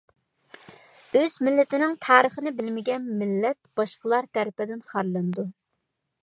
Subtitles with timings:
[1.19, 5.47] ئۆز مىللىتىنىڭ تارىخىنى بىلمىگەن مىللەت باشقىلار تەرىپىدىن خارلىنىدۇ.